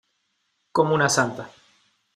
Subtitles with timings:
[0.71, 1.47] como una santa.